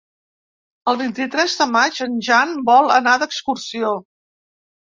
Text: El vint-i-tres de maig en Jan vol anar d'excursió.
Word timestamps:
El 0.93 0.97
vint-i-tres 1.01 1.57
de 1.59 1.67
maig 1.75 1.99
en 2.07 2.17
Jan 2.31 2.57
vol 2.71 2.91
anar 2.97 3.15
d'excursió. 3.25 3.93